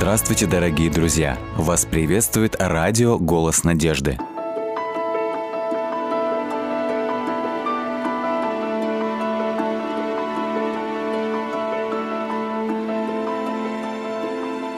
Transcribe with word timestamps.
Здравствуйте, 0.00 0.46
дорогие 0.46 0.90
друзья! 0.90 1.38
Вас 1.58 1.84
приветствует 1.84 2.56
радио 2.58 3.18
«Голос 3.18 3.64
надежды». 3.64 4.16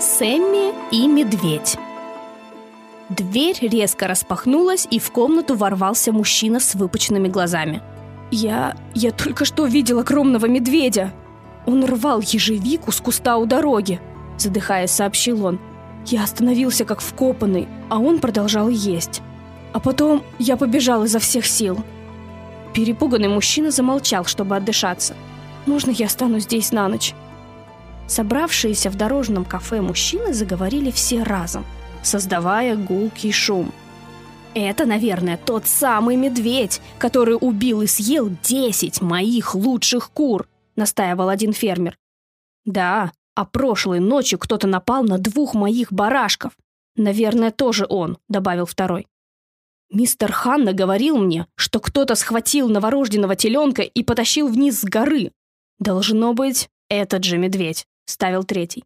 Сэмми 0.00 0.74
и 0.90 1.06
медведь. 1.06 1.78
Дверь 3.08 3.58
резко 3.60 4.08
распахнулась, 4.08 4.88
и 4.90 4.98
в 4.98 5.12
комнату 5.12 5.54
ворвался 5.54 6.10
мужчина 6.10 6.58
с 6.58 6.74
выпученными 6.74 7.28
глазами. 7.28 7.80
«Я... 8.32 8.76
я 8.92 9.12
только 9.12 9.44
что 9.44 9.66
видел 9.66 10.00
огромного 10.00 10.46
медведя!» 10.46 11.12
Он 11.64 11.84
рвал 11.84 12.20
ежевику 12.22 12.90
с 12.90 13.00
куста 13.00 13.36
у 13.36 13.46
дороги, 13.46 14.00
задыхаясь, 14.38 14.90
сообщил 14.90 15.44
он. 15.46 15.60
Я 16.06 16.24
остановился 16.24 16.84
как 16.84 17.00
вкопанный, 17.00 17.68
а 17.88 17.98
он 17.98 18.18
продолжал 18.18 18.68
есть. 18.68 19.22
А 19.72 19.80
потом 19.80 20.22
я 20.38 20.56
побежал 20.56 21.04
изо 21.04 21.18
всех 21.18 21.46
сил. 21.46 21.78
Перепуганный 22.74 23.28
мужчина 23.28 23.70
замолчал, 23.70 24.24
чтобы 24.24 24.56
отдышаться. 24.56 25.14
«Можно 25.66 25.90
я 25.90 26.06
останусь 26.06 26.44
здесь 26.44 26.72
на 26.72 26.88
ночь?» 26.88 27.14
Собравшиеся 28.08 28.90
в 28.90 28.96
дорожном 28.96 29.44
кафе 29.44 29.80
мужчины 29.80 30.34
заговорили 30.34 30.90
все 30.90 31.22
разом, 31.22 31.64
создавая 32.02 32.76
гулкий 32.76 33.32
шум. 33.32 33.72
«Это, 34.54 34.84
наверное, 34.84 35.38
тот 35.38 35.66
самый 35.66 36.16
медведь, 36.16 36.80
который 36.98 37.38
убил 37.40 37.80
и 37.82 37.86
съел 37.86 38.30
десять 38.42 39.00
моих 39.00 39.54
лучших 39.54 40.10
кур», 40.10 40.46
настаивал 40.76 41.28
один 41.28 41.52
фермер. 41.52 41.96
«Да, 42.64 43.12
а 43.34 43.44
прошлой 43.44 44.00
ночью 44.00 44.38
кто-то 44.38 44.66
напал 44.66 45.04
на 45.04 45.18
двух 45.18 45.54
моих 45.54 45.92
барашков. 45.92 46.52
Наверное, 46.96 47.50
тоже 47.50 47.86
он», 47.88 48.18
добавил 48.28 48.66
второй. 48.66 49.06
«Мистер 49.90 50.32
Ханна 50.32 50.72
говорил 50.72 51.18
мне, 51.18 51.46
что 51.54 51.80
кто-то 51.80 52.14
схватил 52.14 52.68
новорожденного 52.68 53.36
теленка 53.36 53.82
и 53.82 54.02
потащил 54.02 54.48
вниз 54.48 54.80
с 54.80 54.84
горы. 54.84 55.32
Должно 55.78 56.32
быть, 56.32 56.70
этот 56.88 57.24
же 57.24 57.38
медведь 57.38 57.86
ставил 58.06 58.44
третий. 58.44 58.84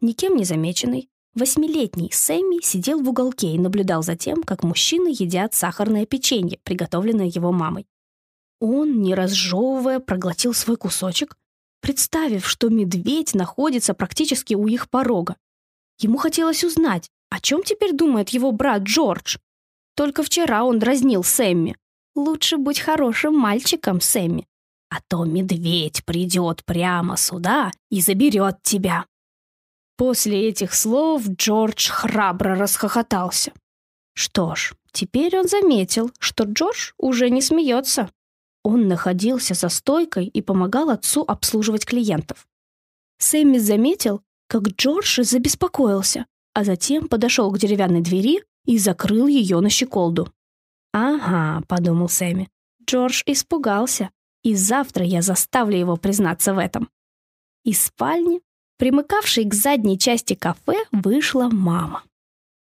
Никем 0.00 0.36
не 0.36 0.44
замеченный, 0.44 1.08
восьмилетний 1.34 2.10
Сэмми 2.12 2.60
сидел 2.62 3.00
в 3.00 3.08
уголке 3.08 3.54
и 3.54 3.58
наблюдал 3.58 4.02
за 4.02 4.16
тем, 4.16 4.42
как 4.42 4.64
мужчины 4.64 5.08
едят 5.08 5.54
сахарное 5.54 6.06
печенье, 6.06 6.58
приготовленное 6.64 7.26
его 7.26 7.52
мамой. 7.52 7.86
Он, 8.60 9.00
не 9.00 9.14
разжевывая, 9.14 10.00
проглотил 10.00 10.54
свой 10.54 10.76
кусочек, 10.76 11.36
представив, 11.82 12.48
что 12.48 12.70
медведь 12.70 13.34
находится 13.34 13.92
практически 13.92 14.54
у 14.54 14.66
их 14.66 14.88
порога. 14.88 15.36
Ему 15.98 16.16
хотелось 16.16 16.64
узнать, 16.64 17.10
о 17.28 17.38
чем 17.40 17.62
теперь 17.62 17.92
думает 17.92 18.30
его 18.30 18.50
брат 18.50 18.84
Джордж. 18.84 19.36
Только 19.94 20.22
вчера 20.22 20.64
он 20.64 20.78
дразнил 20.78 21.22
Сэмми. 21.22 21.76
«Лучше 22.14 22.56
быть 22.56 22.80
хорошим 22.80 23.36
мальчиком, 23.36 24.00
Сэмми 24.00 24.46
а 24.92 25.00
то 25.08 25.24
медведь 25.24 26.04
придет 26.04 26.64
прямо 26.66 27.16
сюда 27.16 27.70
и 27.90 28.02
заберет 28.02 28.62
тебя». 28.62 29.06
После 29.96 30.48
этих 30.48 30.74
слов 30.74 31.26
Джордж 31.26 31.90
храбро 31.90 32.56
расхохотался. 32.56 33.52
Что 34.14 34.54
ж, 34.54 34.74
теперь 34.92 35.38
он 35.38 35.48
заметил, 35.48 36.10
что 36.18 36.44
Джордж 36.44 36.92
уже 36.98 37.30
не 37.30 37.40
смеется. 37.40 38.10
Он 38.64 38.86
находился 38.88 39.54
за 39.54 39.68
стойкой 39.68 40.26
и 40.26 40.40
помогал 40.40 40.90
отцу 40.90 41.24
обслуживать 41.26 41.84
клиентов. 41.84 42.46
Сэмми 43.18 43.58
заметил, 43.58 44.22
как 44.48 44.68
Джордж 44.68 45.22
забеспокоился, 45.22 46.26
а 46.54 46.64
затем 46.64 47.08
подошел 47.08 47.50
к 47.50 47.58
деревянной 47.58 48.00
двери 48.00 48.44
и 48.66 48.78
закрыл 48.78 49.26
ее 49.26 49.60
на 49.60 49.68
щеколду. 49.68 50.32
«Ага»,— 50.92 51.62
подумал 51.68 52.08
Сэмми,— 52.08 52.48
Джордж 52.86 53.22
испугался 53.26 54.10
и 54.42 54.54
завтра 54.54 55.04
я 55.04 55.22
заставлю 55.22 55.78
его 55.78 55.96
признаться 55.96 56.54
в 56.54 56.58
этом. 56.58 56.90
Из 57.64 57.80
спальни, 57.80 58.40
примыкавшей 58.76 59.44
к 59.44 59.54
задней 59.54 59.98
части 59.98 60.34
кафе, 60.34 60.84
вышла 60.90 61.48
мама. 61.50 62.02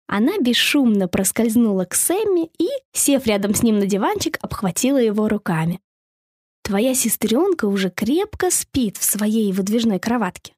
Она 0.09 0.39
бесшумно 0.41 1.07
проскользнула 1.07 1.85
к 1.85 1.95
Сэмми 1.95 2.51
и, 2.59 2.69
сев 2.93 3.27
рядом 3.27 3.55
с 3.55 3.63
ним 3.63 3.79
на 3.79 3.87
диванчик, 3.87 4.39
обхватила 4.43 4.99
его 4.99 5.29
руками. 5.29 5.81
«Твоя 6.71 6.95
сестренка 6.95 7.65
уже 7.65 7.91
крепко 7.91 8.49
спит 8.53 8.97
в 8.97 9.03
своей 9.03 9.53
выдвижной 9.53 9.99
кроватке. 9.99 10.55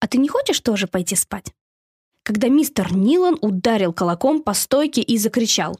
А 0.00 0.08
ты 0.08 0.18
не 0.18 0.28
хочешь 0.28 0.58
тоже 0.58 0.88
пойти 0.88 1.14
спать?» 1.14 1.54
Когда 2.24 2.48
мистер 2.48 2.92
Нилан 2.92 3.38
ударил 3.40 3.92
кулаком 3.92 4.42
по 4.42 4.52
стойке 4.52 5.00
и 5.00 5.16
закричал. 5.16 5.78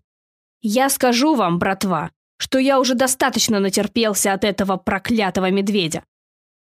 «Я 0.63 0.89
скажу 0.91 1.35
вам, 1.35 1.59
братва, 1.59 2.13
что 2.37 2.61
я 2.61 2.79
уже 2.79 2.95
достаточно 2.95 3.59
натерпелся 3.59 4.33
от 4.33 4.45
этого 4.45 4.77
проклятого 4.77 5.51
медведя. 5.51 6.05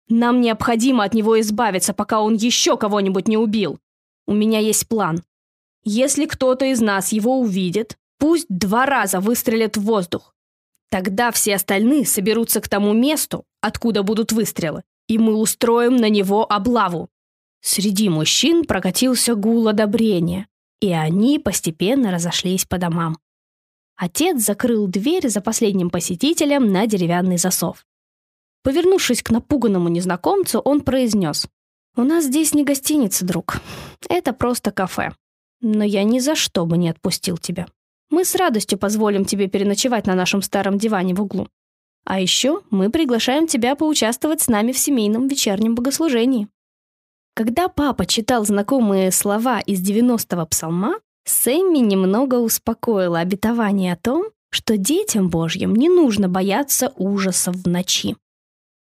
Нам 0.09 0.41
необходимо 0.41 1.03
от 1.03 1.13
него 1.13 1.40
избавиться, 1.40 1.94
пока 1.94 2.19
он 2.19 2.34
еще 2.34 2.78
кого-нибудь 2.78 3.28
не 3.28 3.38
убил. 3.38 3.78
У 4.25 4.34
меня 4.34 4.57
есть 4.57 4.88
план. 4.88 5.22
Если 5.84 6.25
кто-то 6.25 6.66
из 6.66 6.81
нас 6.81 7.12
его 7.12 7.40
увидит, 7.40 7.95
пусть 8.18 8.47
два 8.50 8.88
раза 8.88 9.19
выстрелит 9.19 9.78
в 9.78 9.84
воздух. 9.84 10.34
Тогда 10.94 11.31
все 11.31 11.56
остальные 11.56 12.06
соберутся 12.06 12.62
к 12.62 12.70
тому 12.70 12.94
месту, 12.94 13.46
откуда 13.62 14.04
будут 14.04 14.31
выстрелы, 14.31 14.84
и 15.08 15.18
мы 15.18 15.34
устроим 15.34 15.96
на 15.96 16.08
него 16.08 16.46
облаву. 16.48 17.09
Среди 17.62 18.09
мужчин 18.09 18.64
прокатился 18.64 19.34
гул 19.34 19.68
одобрения, 19.68 20.48
и 20.81 20.92
они 20.92 21.40
постепенно 21.40 22.12
разошлись 22.12 22.66
по 22.66 22.78
домам. 22.78 23.18
Отец 23.96 24.40
закрыл 24.40 24.86
дверь 24.86 25.30
за 25.30 25.42
последним 25.42 25.90
посетителем 25.90 26.72
на 26.72 26.86
деревянный 26.86 27.38
засов. 27.38 27.88
Повернувшись 28.62 29.24
к 29.24 29.31
напуганному 29.31 29.90
незнакомцу, 29.90 30.60
он 30.60 30.81
произнес. 30.81 31.48
«У 31.96 32.04
нас 32.04 32.25
здесь 32.25 32.54
не 32.54 32.64
гостиница, 32.64 33.25
друг. 33.25 33.56
Это 34.10 34.31
просто 34.31 34.70
кафе. 34.70 35.16
Но 35.60 35.84
я 35.84 36.04
ни 36.04 36.20
за 36.20 36.36
что 36.36 36.68
бы 36.68 36.78
не 36.78 36.90
отпустил 36.90 37.40
тебя. 37.40 37.66
Мы 38.13 38.25
с 38.25 38.35
радостью 38.35 38.78
позволим 38.78 39.25
тебе 39.25 39.47
переночевать 39.47 40.06
на 40.06 40.13
нашем 40.13 40.44
старом 40.44 40.78
диване 40.78 41.16
в 41.16 41.22
углу. 41.24 41.47
А 42.06 42.19
еще 42.19 42.62
мы 42.69 42.91
приглашаем 42.91 43.47
тебя 43.47 43.75
поучаствовать 43.75 44.40
с 44.40 44.47
нами 44.47 44.72
в 44.72 44.78
семейном 44.78 45.28
вечернем 45.28 45.74
богослужении». 45.74 46.47
Когда 47.34 47.69
папа 47.69 48.06
читал 48.06 48.46
знакомые 48.46 49.12
слова 49.12 49.62
из 49.62 49.81
90-го 49.81 50.46
псалма, 50.46 51.00
Сэмми 51.25 51.79
немного 51.79 52.35
успокоила 52.35 53.18
обетование 53.18 53.94
о 53.94 53.97
том, 53.97 54.25
что 54.51 54.78
детям 54.78 55.31
Божьим 55.31 55.75
не 55.75 55.90
нужно 55.90 56.30
бояться 56.30 56.94
ужасов 56.97 57.56
в 57.56 57.68
ночи. 57.68 58.16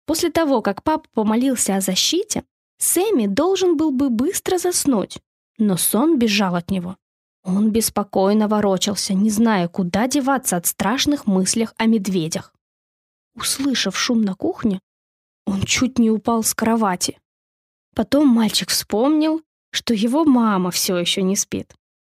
После 0.06 0.30
того, 0.30 0.62
как 0.62 0.84
папа 0.84 1.08
помолился 1.16 1.76
о 1.76 1.82
защите, 1.82 2.44
Сэмми 2.78 3.26
должен 3.26 3.78
был 3.78 3.90
бы 3.90 4.12
быстро 4.12 4.60
заснуть, 4.60 5.18
но 5.58 5.76
сон 5.76 6.20
бежал 6.20 6.54
от 6.54 6.70
него. 6.70 6.98
Он 7.48 7.72
беспокойно 7.72 8.50
ворочался, 8.50 9.14
не 9.14 9.30
зная, 9.30 9.70
куда 9.70 10.10
деваться 10.10 10.58
от 10.58 10.66
страшных 10.66 11.28
мыслей 11.28 11.70
о 11.78 11.86
медведях. 11.86 12.54
Услышав 13.36 13.98
шум 13.98 14.22
на 14.22 14.36
кухне, 14.36 14.82
он 15.46 15.62
чуть 15.64 15.98
не 15.98 16.12
упал 16.12 16.44
с 16.44 16.54
кровати. 16.54 17.18
Потом 17.96 18.28
мальчик 18.28 18.70
вспомнил, 18.70 19.42
что 19.72 19.94
его 19.94 20.26
мама 20.26 20.72
все 20.72 20.98
еще 20.98 21.22
не 21.22 21.38
спит. 21.38 21.74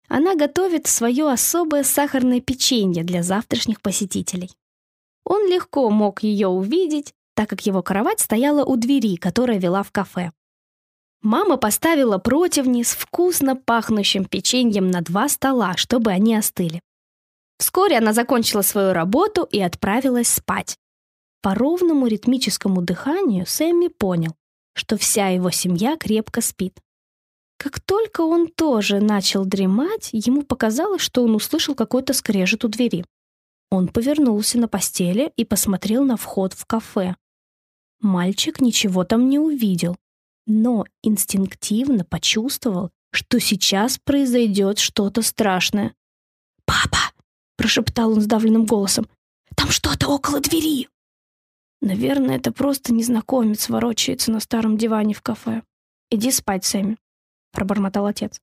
Она 0.09 0.35
готовит 0.35 0.87
свое 0.87 1.31
особое 1.31 1.83
сахарное 1.83 2.41
печенье 2.41 3.05
для 3.05 3.23
завтрашних 3.23 3.83
посетителей. 3.83 4.51
Он 5.25 5.47
легко 5.47 5.91
мог 5.91 6.23
ее 6.23 6.49
увидеть, 6.49 7.13
так 7.35 7.51
как 7.51 7.67
его 7.67 7.83
кровать 7.83 8.21
стояла 8.21 8.65
у 8.65 8.77
двери, 8.77 9.17
которая 9.17 9.59
вела 9.59 9.83
в 9.83 9.93
кафе. 9.93 10.33
Мама 11.23 11.57
поставила 11.57 12.19
противни 12.19 12.85
с 12.85 12.93
вкусно 12.93 13.57
пахнущим 13.57 14.25
печеньем 14.25 14.91
на 14.91 15.03
два 15.03 15.29
стола, 15.29 15.77
чтобы 15.77 16.13
они 16.13 16.37
остыли. 16.37 16.81
Вскоре 17.59 17.99
она 17.99 18.13
закончила 18.13 18.63
свою 18.63 18.93
работу 18.93 19.43
и 19.51 19.61
отправилась 19.61 20.29
спать. 20.29 20.79
По 21.43 21.55
ровному 21.55 22.07
ритмическому 22.07 22.83
дыханию 22.83 23.47
Сэмми 23.47 23.89
понял, 23.89 24.35
что 24.75 24.97
вся 24.97 25.29
его 25.29 25.51
семья 25.51 25.97
крепко 25.97 26.41
спит. 26.41 26.79
Как 27.59 27.81
только 27.81 28.21
он 28.21 28.47
тоже 28.47 29.01
начал 29.01 29.45
дремать, 29.45 30.11
ему 30.13 30.43
показалось, 30.43 31.03
что 31.03 31.25
он 31.25 31.35
услышал 31.35 31.75
какой-то 31.75 32.13
скрежет 32.13 32.65
у 32.65 32.69
двери. 32.69 33.05
Он 33.71 33.89
повернулся 33.89 34.59
на 34.59 34.69
постели 34.69 35.33
и 35.37 35.45
посмотрел 35.45 36.05
на 36.05 36.17
вход 36.17 36.53
в 36.53 36.65
кафе. 36.65 37.17
Мальчик 38.01 38.61
ничего 38.61 39.03
там 39.03 39.29
не 39.29 39.41
увидел, 39.41 39.97
но 40.49 40.85
инстинктивно 41.03 42.05
почувствовал, 42.05 42.91
что 43.13 43.39
сейчас 43.39 43.99
произойдет 43.99 44.81
что-то 44.81 45.23
страшное. 45.23 45.95
«Папа!»— 46.65 46.99
прошептал 47.57 48.13
он 48.13 48.21
сдавленным 48.21 48.67
голосом. 48.67 49.09
«Там 49.55 49.71
что-то 49.71 50.09
около 50.09 50.41
двери!» 50.41 50.89
Наверное, 51.81 52.37
это 52.37 52.51
просто 52.51 52.93
незнакомец 52.93 53.69
ворочается 53.69 54.33
на 54.33 54.41
старом 54.41 54.77
диване 54.77 55.15
в 55.15 55.23
кафе. 55.23 55.63
Иди 56.11 56.33
спать, 56.33 56.65
Сэмми.— 56.65 56.97
пробормотал 57.53 58.07
отец. 58.07 58.41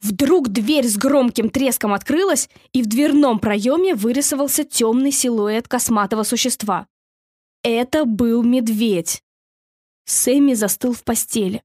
Вдруг 0.00 0.48
дверь 0.48 0.86
с 0.86 0.96
громким 0.96 1.48
треском 1.48 1.92
открылась, 1.92 2.48
и 2.72 2.82
в 2.82 2.86
дверном 2.86 3.38
проеме 3.38 3.94
вырисовался 3.94 4.64
темный 4.64 5.12
силуэт 5.12 5.68
косматого 5.68 6.24
существа. 6.24 6.88
Это 7.62 8.04
был 8.04 8.42
медведь. 8.42 9.22
Сэмми 10.04 10.54
застыл 10.54 10.92
в 10.92 11.04
постели. 11.04 11.62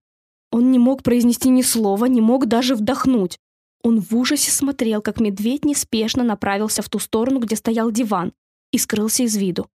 Он 0.52 0.72
не 0.72 0.80
мог 0.80 1.04
произнести 1.04 1.50
ни 1.50 1.62
слова, 1.62 2.06
не 2.06 2.22
мог 2.22 2.46
даже 2.46 2.76
вдохнуть. 2.76 3.40
Он 3.84 4.00
в 4.00 4.16
ужасе 4.16 4.52
смотрел, 4.52 5.02
как 5.02 5.20
медведь 5.20 5.66
неспешно 5.66 6.24
направился 6.24 6.82
в 6.82 6.90
ту 6.90 7.00
сторону, 7.00 7.40
где 7.40 7.56
стоял 7.56 7.92
диван, 7.92 8.34
и 8.72 8.78
скрылся 8.78 9.24
из 9.24 9.36
виду. 9.36 9.70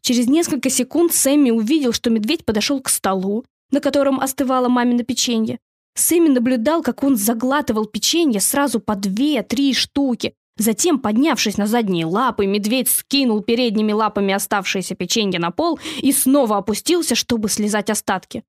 Через 0.00 0.28
несколько 0.28 0.68
секунд 0.68 1.14
Сэмми 1.14 1.50
увидел, 1.50 1.92
что 1.92 2.10
медведь 2.10 2.44
подошел 2.44 2.80
к 2.80 2.90
столу, 2.90 3.44
на 3.70 3.80
котором 3.80 4.20
остывало 4.20 4.68
мамино 4.68 5.02
печенье. 5.02 5.58
Сэмми 5.94 6.28
наблюдал, 6.28 6.82
как 6.82 7.02
он 7.02 7.16
заглатывал 7.16 7.86
печенье 7.86 8.40
сразу 8.40 8.80
по 8.80 8.96
две-три 8.96 9.72
штуки. 9.72 10.34
Затем, 10.56 11.00
поднявшись 11.00 11.56
на 11.56 11.66
задние 11.66 12.06
лапы, 12.06 12.46
медведь 12.46 12.88
скинул 12.88 13.42
передними 13.42 13.92
лапами 13.92 14.32
оставшееся 14.32 14.94
печенье 14.94 15.40
на 15.40 15.50
пол 15.50 15.80
и 15.98 16.12
снова 16.12 16.58
опустился, 16.58 17.16
чтобы 17.16 17.48
слезать 17.48 17.90
остатки. 17.90 18.44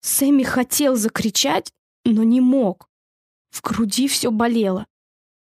Сэмми 0.00 0.42
хотел 0.42 0.96
закричать, 0.96 1.72
но 2.04 2.24
не 2.24 2.40
мог. 2.40 2.88
В 3.50 3.62
груди 3.62 4.08
все 4.08 4.30
болело. 4.30 4.86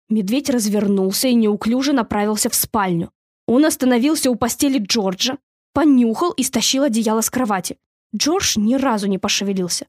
Медведь 0.08 0.50
развернулся 0.50 1.29
и 1.29 1.35
неуклюже 1.35 1.93
направился 1.93 2.50
в 2.50 2.55
спальню. 2.55 3.11
Он 3.46 3.64
остановился 3.64 4.31
у 4.31 4.37
постели 4.37 4.79
Джорджа, 4.79 5.38
понюхал 5.73 6.32
и 6.32 6.43
стащил 6.43 6.82
одеяло 6.85 7.20
с 7.20 7.31
кровати. 7.31 7.79
Джордж 8.14 8.58
ни 8.58 8.75
разу 8.75 9.06
не 9.06 9.19
пошевелился. 9.19 9.87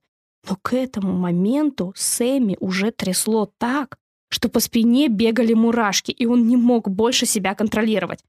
Но 0.48 0.58
к 0.62 0.74
этому 0.74 1.14
моменту 1.14 1.94
Сэмми 1.96 2.58
уже 2.60 2.92
трясло 2.92 3.52
так, 3.58 3.98
что 4.30 4.50
по 4.50 4.60
спине 4.60 5.08
бегали 5.08 5.54
мурашки, 5.54 6.12
и 6.12 6.26
он 6.26 6.48
не 6.48 6.58
мог 6.58 6.90
больше 6.90 7.26
себя 7.26 7.56
контролировать. 7.56 8.24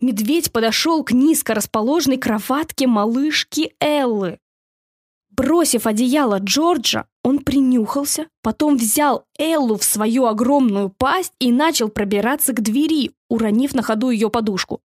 Медведь 0.00 0.52
подошел 0.52 1.02
к 1.04 1.12
низко 1.12 1.54
расположенной 1.54 2.18
кроватке 2.18 2.86
малышки 2.86 3.74
Эллы. 3.80 4.38
Бросив 5.30 5.86
одеяло 5.86 6.38
Джорджа, 6.38 7.06
он 7.22 7.40
принюхался, 7.40 8.28
потом 8.42 8.76
взял 8.76 9.26
Эллу 9.38 9.76
в 9.76 9.84
свою 9.84 10.26
огромную 10.26 10.90
пасть 10.90 11.32
и 11.38 11.52
начал 11.52 11.88
пробираться 11.88 12.52
к 12.52 12.62
двери, 12.62 13.12
уронив 13.28 13.74
на 13.74 13.82
ходу 13.82 14.10
ее 14.10 14.30
подушку. 14.30 14.80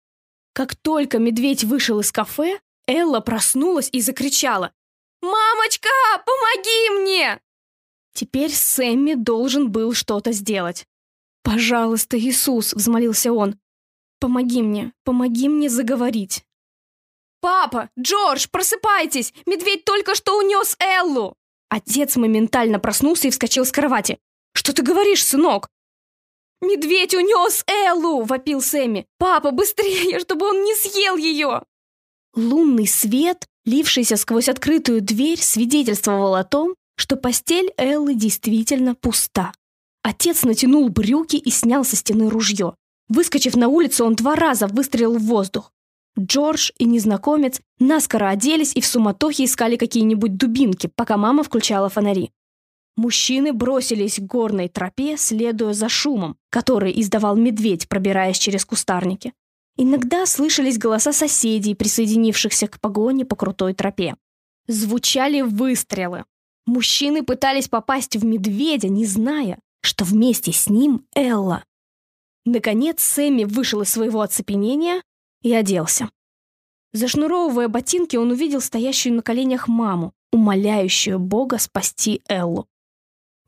Как 0.52 0.74
только 0.74 1.18
медведь 1.18 1.64
вышел 1.64 2.00
из 2.00 2.10
кафе, 2.10 2.58
Элла 2.86 3.20
проснулась 3.20 3.88
и 3.92 4.00
закричала 4.00 4.72
«Мамочка, 5.22 5.88
помоги 6.24 7.00
мне!» 7.00 7.40
Теперь 8.12 8.52
Сэмми 8.52 9.14
должен 9.14 9.70
был 9.70 9.92
что-то 9.92 10.32
сделать. 10.32 10.86
«Пожалуйста, 11.42 12.18
Иисус!»— 12.18 12.74
взмолился 12.74 13.32
он. 13.32 13.58
«Помоги 14.18 14.62
мне, 14.62 14.92
помоги 15.04 15.48
мне 15.48 15.68
заговорить». 15.68 16.44
«Папа! 17.40 17.88
Джордж, 17.98 18.46
просыпайтесь! 18.50 19.32
Медведь 19.46 19.84
только 19.84 20.14
что 20.14 20.38
унес 20.38 20.76
Эллу!» 20.78 21.34
Отец 21.70 22.16
моментально 22.16 22.78
проснулся 22.78 23.28
и 23.28 23.30
вскочил 23.30 23.64
с 23.64 23.72
кровати. 23.72 24.18
«Что 24.52 24.74
ты 24.74 24.82
говоришь, 24.82 25.24
сынок?» 25.24 25.68
«Медведь 26.60 27.14
унес 27.14 27.64
Эллу!»— 27.66 28.22
вопил 28.24 28.60
Сэмми. 28.60 29.06
«Папа, 29.18 29.52
быстрее, 29.52 30.18
чтобы 30.20 30.46
он 30.48 30.62
не 30.62 30.74
съел 30.74 31.16
ее!» 31.16 31.62
Лунный 32.34 32.86
свет, 32.86 33.46
лившийся 33.64 34.16
сквозь 34.16 34.48
открытую 34.48 35.00
дверь, 35.00 35.40
свидетельствовал 35.40 36.34
о 36.34 36.44
том, 36.44 36.74
что 37.00 37.16
постель 37.16 37.72
Эллы 37.78 38.14
действительно 38.14 38.94
пуста. 38.94 39.52
Отец 40.02 40.44
натянул 40.44 40.90
брюки 40.90 41.36
и 41.36 41.50
снял 41.50 41.82
со 41.82 41.96
стены 41.96 42.28
ружье. 42.28 42.74
Выскочив 43.08 43.56
на 43.56 43.68
улицу, 43.68 44.04
он 44.04 44.14
два 44.16 44.36
раза 44.36 44.66
выстрелил 44.66 45.16
в 45.16 45.22
воздух. 45.22 45.72
Джордж 46.18 46.72
и 46.76 46.84
незнакомец 46.84 47.62
наскоро 47.78 48.28
оделись 48.28 48.76
и 48.76 48.82
в 48.82 48.86
суматохе 48.86 49.46
искали 49.46 49.76
какие-нибудь 49.76 50.36
дубинки, 50.36 50.90
пока 50.94 51.16
мама 51.16 51.42
включала 51.42 51.88
фонари. 51.88 52.32
Мужчины 52.98 53.54
бросились 53.54 54.16
к 54.16 54.22
горной 54.22 54.68
тропе, 54.68 55.16
следуя 55.16 55.72
за 55.72 55.88
шумом, 55.88 56.36
который 56.50 56.92
издавал 57.00 57.34
медведь, 57.34 57.88
пробираясь 57.88 58.38
через 58.38 58.66
кустарники. 58.66 59.32
Иногда 59.78 60.26
слышались 60.26 60.76
голоса 60.76 61.14
соседей, 61.14 61.74
присоединившихся 61.74 62.68
к 62.68 62.78
погоне 62.78 63.24
по 63.24 63.36
крутой 63.36 63.72
тропе. 63.72 64.16
Звучали 64.66 65.40
выстрелы. 65.40 66.24
Мужчины 66.70 67.24
пытались 67.24 67.66
попасть 67.66 68.14
в 68.14 68.24
медведя, 68.24 68.86
не 68.88 69.04
зная, 69.04 69.58
что 69.82 70.04
вместе 70.04 70.52
с 70.52 70.68
ним 70.68 71.04
Элла. 71.16 71.64
Наконец 72.44 73.02
Сэмми 73.02 73.42
вышел 73.42 73.80
из 73.80 73.88
своего 73.88 74.20
оцепенения 74.20 75.02
и 75.42 75.52
оделся. 75.52 76.10
Зашнуровывая 76.92 77.66
ботинки, 77.66 78.14
он 78.14 78.30
увидел 78.30 78.60
стоящую 78.60 79.16
на 79.16 79.22
коленях 79.22 79.66
маму, 79.66 80.12
умоляющую 80.32 81.18
Бога 81.18 81.58
спасти 81.58 82.22
Эллу. 82.28 82.68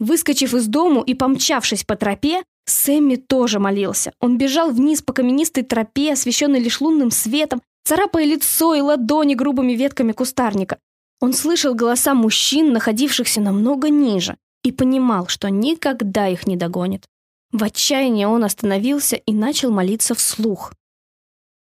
Выскочив 0.01 0.53
из 0.53 0.67
дому 0.67 1.01
и 1.01 1.15
помчавшись 1.15 1.85
по 1.85 1.95
тропе, 1.95 2.43
Сэмми 2.65 3.15
тоже 3.15 3.61
молился. 3.61 4.13
Он 4.19 4.37
бежал 4.37 4.73
вниз 4.73 5.01
по 5.01 5.13
каменистой 5.13 5.63
тропе, 5.63 6.15
освещенной 6.15 6.59
лишь 6.59 6.81
лунным 6.81 7.13
светом, 7.13 7.63
царапая 7.85 8.25
лицо 8.25 8.75
и 8.75 8.81
ладони 8.81 9.37
грубыми 9.37 9.75
ветками 9.75 10.11
кустарника. 10.11 10.81
Он 11.23 11.33
слышал 11.33 11.77
голоса 11.77 12.15
мужчин, 12.15 12.73
находившихся 12.73 13.41
намного 13.41 13.91
ниже, 13.91 14.37
и 14.65 14.73
понимал, 14.73 15.29
что 15.29 15.51
никогда 15.51 16.27
их 16.27 16.49
не 16.49 16.57
догонит. 16.57 17.07
В 17.53 17.63
отчаянии 17.63 18.25
он 18.25 18.43
остановился 18.43 19.15
и 19.15 19.33
начал 19.33 19.71
молиться 19.71 20.17
вслух. 20.17 20.75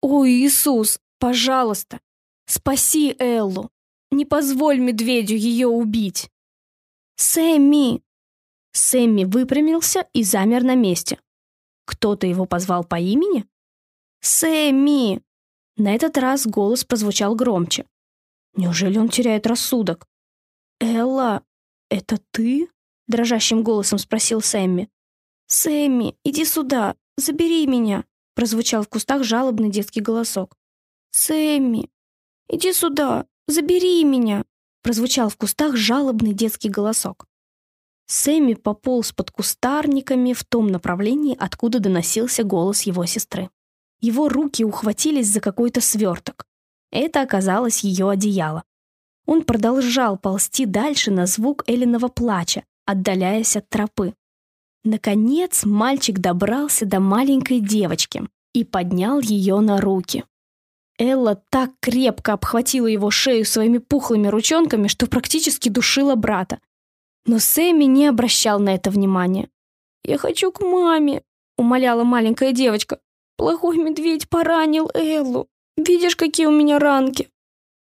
«О, 0.02 0.26
Иисус, 0.26 0.98
пожалуйста, 1.20 2.00
спаси 2.46 3.14
Эллу! 3.20 3.70
Не 4.10 4.24
позволь 4.24 4.80
медведю 4.80 5.36
ее 5.36 5.68
убить!» 5.68 6.32
«Сэмми!» 7.14 8.02
Сэмми 8.72 9.22
выпрямился 9.22 10.08
и 10.12 10.24
замер 10.24 10.64
на 10.64 10.74
месте. 10.74 11.20
Кто-то 11.84 12.26
его 12.26 12.44
позвал 12.44 12.82
по 12.82 12.98
имени? 12.98 13.46
«Сэмми!» 14.20 15.22
На 15.76 15.94
этот 15.94 16.18
раз 16.18 16.44
голос 16.44 16.84
прозвучал 16.84 17.36
громче. 17.36 17.86
Неужели 18.56 18.98
он 18.98 19.08
теряет 19.08 19.46
рассудок? 19.46 20.06
«Элла, 20.80 21.42
это 21.90 22.18
ты?»— 22.30 22.68
дрожащим 23.08 23.62
голосом 23.62 23.98
спросил 23.98 24.40
Сэмми. 24.40 24.88
«Сэмми, 25.46 26.16
иди 26.24 26.44
сюда, 26.44 26.96
забери 27.16 27.66
меня!»— 27.66 28.04
прозвучал 28.34 28.82
в 28.82 28.88
кустах 28.88 29.24
жалобный 29.24 29.70
детский 29.70 30.00
голосок. 30.00 30.56
«Сэмми, 31.10 31.90
иди 32.48 32.72
сюда, 32.72 33.26
забери 33.46 34.04
меня!»— 34.04 34.44
прозвучал 34.82 35.28
в 35.28 35.36
кустах 35.36 35.76
жалобный 35.76 36.32
детский 36.32 36.68
голосок. 36.68 37.26
Сэмми 38.06 38.54
пополз 38.54 39.12
под 39.12 39.30
кустарниками 39.30 40.32
в 40.32 40.44
том 40.44 40.66
направлении, 40.66 41.36
откуда 41.38 41.80
доносился 41.80 42.44
голос 42.44 42.82
его 42.82 43.06
сестры. 43.06 43.50
Его 44.00 44.28
руки 44.28 44.64
ухватились 44.64 45.28
за 45.28 45.40
какой-то 45.40 45.80
сверток. 45.80 46.46
Это 46.94 47.22
оказалось 47.22 47.80
ее 47.80 48.08
одеяло. 48.08 48.62
Он 49.26 49.42
продолжал 49.42 50.16
ползти 50.16 50.64
дальше 50.64 51.10
на 51.10 51.26
звук 51.26 51.64
Элиного 51.66 52.06
плача, 52.06 52.62
отдаляясь 52.86 53.56
от 53.56 53.68
тропы. 53.68 54.14
Наконец 54.84 55.64
мальчик 55.64 56.20
добрался 56.20 56.86
до 56.86 57.00
маленькой 57.00 57.58
девочки 57.58 58.28
и 58.52 58.62
поднял 58.62 59.18
ее 59.18 59.58
на 59.58 59.80
руки. 59.80 60.24
Элла 60.96 61.42
так 61.50 61.72
крепко 61.80 62.34
обхватила 62.34 62.86
его 62.86 63.10
шею 63.10 63.44
своими 63.44 63.78
пухлыми 63.78 64.28
ручонками, 64.28 64.86
что 64.86 65.08
практически 65.08 65.68
душила 65.68 66.14
брата. 66.14 66.60
Но 67.26 67.40
Сэмми 67.40 67.84
не 67.84 68.06
обращал 68.06 68.60
на 68.60 68.72
это 68.72 68.92
внимания. 68.92 69.48
«Я 70.04 70.16
хочу 70.16 70.52
к 70.52 70.60
маме»,— 70.60 71.24
умоляла 71.58 72.04
маленькая 72.04 72.52
девочка. 72.52 73.00
«Плохой 73.36 73.78
медведь 73.78 74.28
поранил 74.28 74.88
Эллу. 74.94 75.48
Видишь, 75.76 76.16
какие 76.16 76.46
у 76.46 76.52
меня 76.52 76.78
ранки?» 76.78 77.28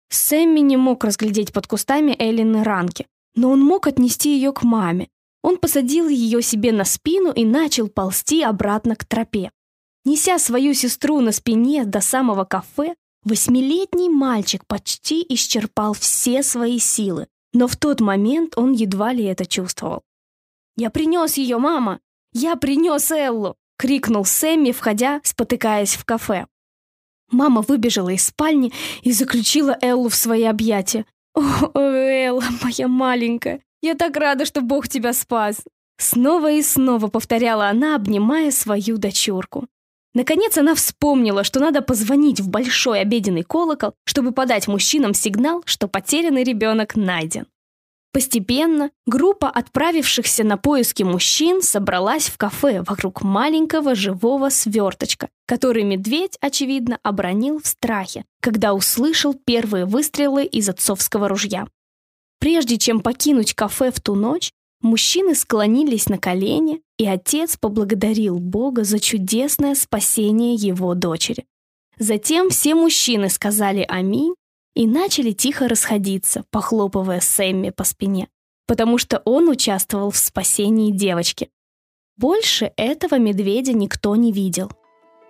Сэмми 0.08 0.60
не 0.60 0.76
мог 0.76 1.04
разглядеть 1.04 1.52
под 1.52 1.66
кустами 1.66 2.14
Эллины 2.18 2.62
ранки, 2.62 3.06
но 3.34 3.50
он 3.50 3.60
мог 3.60 3.86
отнести 3.86 4.34
ее 4.34 4.52
к 4.52 4.62
маме. 4.62 5.08
Он 5.42 5.58
посадил 5.58 6.08
ее 6.08 6.40
себе 6.40 6.72
на 6.72 6.84
спину 6.84 7.30
и 7.30 7.44
начал 7.44 7.88
ползти 7.88 8.42
обратно 8.42 8.96
к 8.96 9.04
тропе. 9.04 9.50
Неся 10.04 10.38
свою 10.38 10.74
сестру 10.74 11.20
на 11.20 11.32
спине 11.32 11.84
до 11.84 12.00
самого 12.00 12.44
кафе, 12.44 12.94
восьмилетний 13.24 14.08
мальчик 14.08 14.66
почти 14.66 15.24
исчерпал 15.28 15.94
все 15.94 16.42
свои 16.42 16.78
силы, 16.78 17.26
но 17.52 17.66
в 17.68 17.76
тот 17.76 18.00
момент 18.00 18.56
он 18.56 18.72
едва 18.72 19.12
ли 19.12 19.24
это 19.24 19.46
чувствовал. 19.46 20.02
«Я 20.76 20.90
принес 20.90 21.34
ее, 21.36 21.58
мама! 21.58 22.00
Я 22.32 22.56
принес 22.56 23.10
Эллу!»— 23.10 23.56
крикнул 23.78 24.24
Сэмми, 24.24 24.72
входя, 24.72 25.20
спотыкаясь 25.24 25.94
в 25.94 26.04
кафе. 26.04 26.46
Мама 27.30 27.62
выбежала 27.62 28.10
из 28.10 28.26
спальни 28.26 28.72
и 29.02 29.12
заключила 29.12 29.76
Эллу 29.80 30.08
в 30.08 30.14
свои 30.14 30.44
объятия. 30.44 31.06
«О, 31.34 31.42
Элла, 31.78 32.44
моя 32.62 32.88
маленькая, 32.88 33.60
Я 33.82 33.94
так 33.94 34.16
рада, 34.16 34.44
что 34.44 34.60
Бог 34.60 34.88
тебя 34.88 35.12
спас!» 35.12 35.62
Снова 35.98 36.50
и 36.50 36.62
снова 36.62 37.08
повторяла 37.08 37.68
она, 37.68 37.96
обнимая 37.96 38.50
свою 38.50 38.98
дочурку. 38.98 39.66
Наконец 40.14 40.56
она 40.56 40.74
вспомнила, 40.74 41.42
что 41.42 41.60
надо 41.60 41.82
позвонить 41.82 42.40
в 42.40 42.48
большой 42.48 43.00
обеденный 43.00 43.42
колокол, 43.42 43.94
чтобы 44.04 44.32
подать 44.32 44.68
мужчинам 44.68 45.12
сигнал, 45.12 45.62
что 45.66 45.88
потерянный 45.88 46.44
ребенок 46.44 46.94
найден. 46.94 47.46
Постепенно 48.14 48.92
группа 49.06 49.50
отправившихся 49.50 50.44
на 50.44 50.56
поиски 50.56 51.02
мужчин 51.02 51.62
собралась 51.62 52.28
в 52.28 52.38
кафе 52.38 52.84
вокруг 52.86 53.22
маленького 53.22 53.96
живого 53.96 54.50
сверточка, 54.50 55.30
который 55.46 55.82
медведь, 55.82 56.38
очевидно, 56.40 57.00
обронил 57.02 57.60
в 57.60 57.66
страхе, 57.66 58.24
когда 58.40 58.72
услышал 58.72 59.34
первые 59.34 59.84
выстрелы 59.84 60.44
из 60.44 60.68
отцовского 60.68 61.28
ружья. 61.28 61.66
Прежде 62.38 62.78
чем 62.78 63.00
покинуть 63.00 63.52
кафе 63.52 63.90
в 63.90 64.00
ту 64.00 64.14
ночь, 64.14 64.52
мужчины 64.80 65.34
склонились 65.34 66.08
на 66.08 66.18
колени, 66.18 66.82
и 66.96 67.06
отец 67.06 67.56
поблагодарил 67.56 68.38
Бога 68.38 68.84
за 68.84 69.00
чудесное 69.00 69.74
спасение 69.74 70.54
его 70.54 70.94
дочери. 70.94 71.46
Затем 71.98 72.50
все 72.50 72.76
мужчины 72.76 73.28
сказали 73.28 73.84
«Аминь» 73.88 74.34
и 74.74 74.86
начали 74.86 75.32
тихо 75.32 75.68
расходиться, 75.68 76.44
похлопывая 76.50 77.20
Сэмми 77.20 77.70
по 77.70 77.84
спине, 77.84 78.28
потому 78.66 78.98
что 78.98 79.22
он 79.24 79.48
участвовал 79.48 80.10
в 80.10 80.16
спасении 80.16 80.90
девочки. 80.90 81.50
Больше 82.16 82.72
этого 82.76 83.18
медведя 83.18 83.72
никто 83.72 84.14
не 84.16 84.32
видел. 84.32 84.70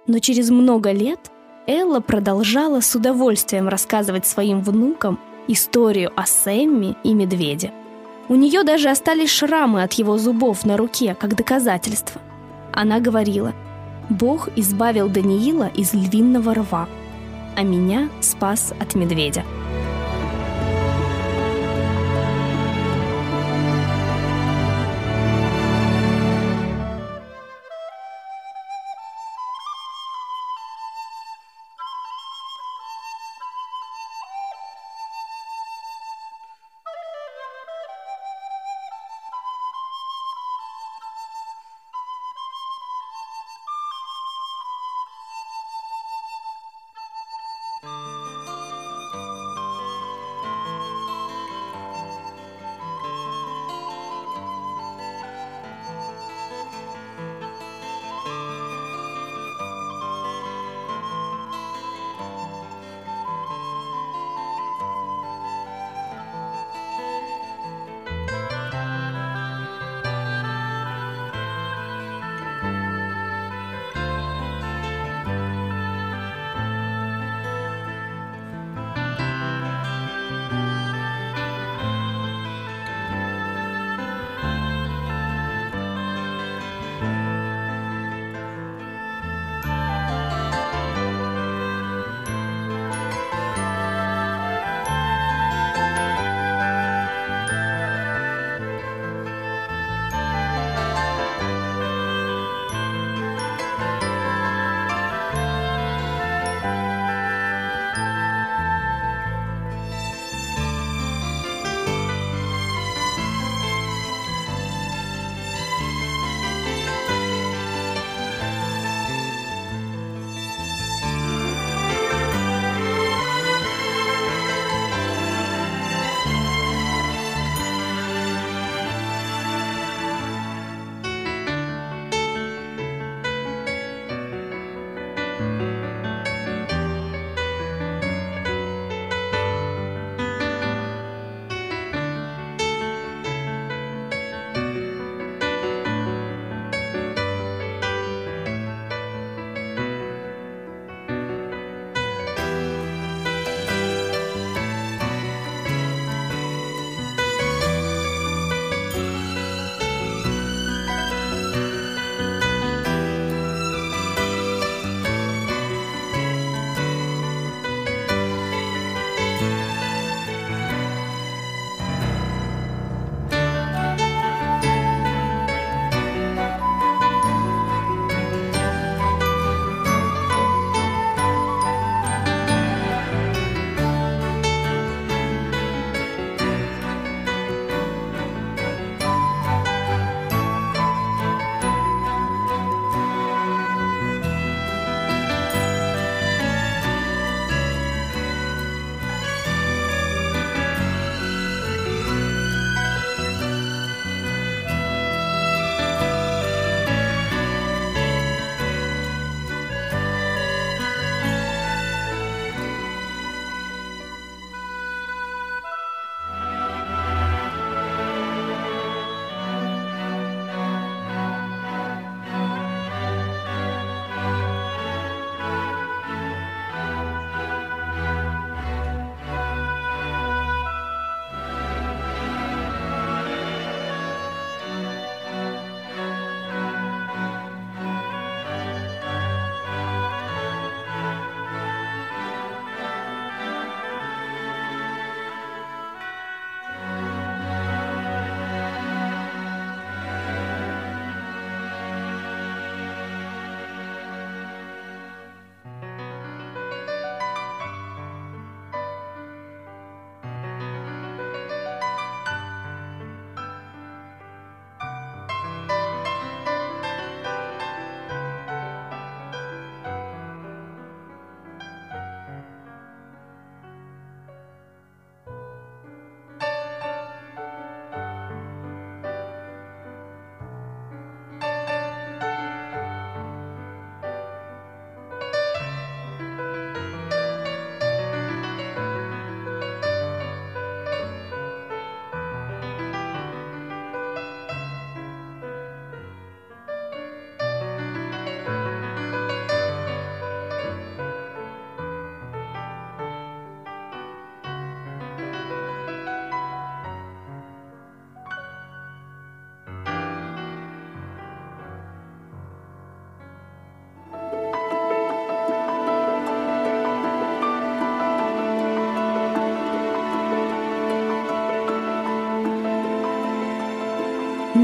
Но 0.06 0.18
через 0.18 0.50
много 0.50 0.92
лет 0.92 1.30
Элла 1.66 2.00
продолжала 2.00 2.80
с 2.80 2.94
удовольствием 2.94 3.68
рассказывать 3.68 4.26
своим 4.26 4.60
внукам 4.60 5.18
историю 5.48 6.12
о 6.14 6.26
Сэмми 6.26 6.96
и 7.04 7.14
медведе. 7.14 7.72
У 8.28 8.34
нее 8.34 8.64
даже 8.64 8.88
остались 8.88 9.30
шрамы 9.30 9.82
от 9.82 9.94
его 9.94 10.18
зубов 10.18 10.64
на 10.64 10.76
руке, 10.76 11.14
как 11.18 11.36
доказательство. 11.36 12.20
Она 12.72 13.00
говорила, 13.00 13.54
«Бог 14.08 14.48
избавил 14.56 15.08
Даниила 15.08 15.70
из 15.74 15.92
львиного 15.94 16.54
рва, 16.54 16.88
а 17.56 17.62
меня 17.62 18.08
спас 18.20 18.72
от 18.80 18.94
медведя». 18.94 19.44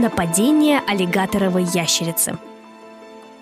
Нападение 0.01 0.81
аллигаторовой 0.87 1.65
ящерицы. 1.65 2.39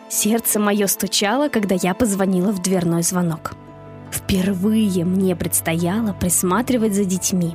Сердце 0.09 0.59
мое 0.59 0.89
стучало, 0.89 1.49
когда 1.49 1.77
я 1.81 1.95
позвонила 1.95 2.51
в 2.51 2.61
дверной 2.61 3.05
звонок. 3.05 3.53
Впервые 4.11 5.05
мне 5.05 5.37
предстояло 5.37 6.13
присматривать 6.15 6.95
за 6.95 7.05
детьми. 7.05 7.55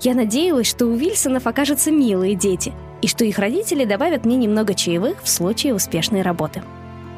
Я 0.00 0.14
надеялась, 0.14 0.66
что 0.66 0.86
у 0.86 0.96
Вильсонов 0.96 1.46
окажутся 1.46 1.92
милые 1.92 2.34
дети, 2.34 2.72
и 3.02 3.06
что 3.06 3.24
их 3.24 3.38
родители 3.38 3.84
добавят 3.84 4.24
мне 4.24 4.36
немного 4.36 4.74
чаевых 4.74 5.22
в 5.22 5.28
случае 5.28 5.72
успешной 5.72 6.22
работы. 6.22 6.60